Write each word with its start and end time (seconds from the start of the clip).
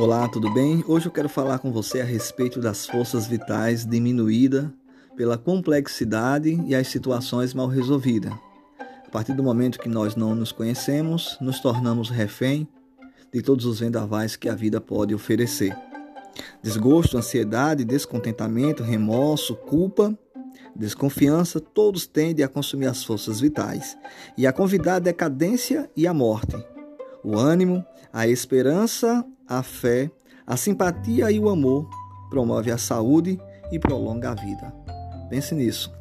Olá, 0.00 0.26
tudo 0.26 0.50
bem? 0.50 0.82
Hoje 0.88 1.08
eu 1.08 1.12
quero 1.12 1.28
falar 1.28 1.58
com 1.58 1.70
você 1.70 2.00
a 2.00 2.04
respeito 2.04 2.58
das 2.58 2.86
forças 2.86 3.26
vitais 3.26 3.84
diminuída 3.84 4.72
pela 5.14 5.36
complexidade 5.36 6.58
e 6.66 6.74
as 6.74 6.88
situações 6.88 7.52
mal 7.52 7.66
resolvidas. 7.66 8.32
A 9.06 9.10
partir 9.10 9.34
do 9.34 9.42
momento 9.42 9.78
que 9.78 9.90
nós 9.90 10.16
não 10.16 10.34
nos 10.34 10.52
conhecemos, 10.52 11.36
nos 11.38 11.60
tornamos 11.60 12.08
refém 12.08 12.66
de 13.30 13.42
todos 13.42 13.66
os 13.66 13.80
vendavais 13.80 14.36
que 14.36 14.48
a 14.48 14.54
vida 14.54 14.80
pode 14.80 15.14
oferecer. 15.14 15.76
Desgosto, 16.62 17.18
ansiedade, 17.18 17.84
descontentamento, 17.84 18.82
remorso, 18.82 19.54
culpa, 19.54 20.18
desconfiança, 20.74 21.60
todos 21.60 22.06
tendem 22.06 22.42
a 22.42 22.48
consumir 22.48 22.86
as 22.86 23.04
forças 23.04 23.38
vitais 23.38 23.98
e 24.34 24.46
a 24.46 24.52
convidar 24.52 24.94
a 24.94 25.00
decadência 25.00 25.90
e 25.94 26.06
a 26.06 26.14
morte. 26.14 26.56
O 27.22 27.36
ânimo, 27.36 27.84
a 28.10 28.26
esperança, 28.26 29.26
a 29.50 29.64
fé, 29.64 30.10
a 30.46 30.56
simpatia 30.56 31.30
e 31.32 31.38
o 31.40 31.48
amor 31.48 31.90
promove 32.30 32.70
a 32.70 32.78
saúde 32.78 33.38
e 33.72 33.78
prolonga 33.80 34.30
a 34.30 34.34
vida. 34.34 34.72
Pense 35.28 35.54
nisso. 35.54 35.99